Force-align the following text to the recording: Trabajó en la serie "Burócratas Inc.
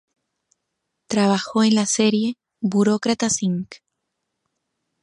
Trabajó 1.05 1.61
en 1.63 1.75
la 1.75 1.85
serie 1.85 2.35
"Burócratas 2.59 3.43
Inc. 3.43 3.67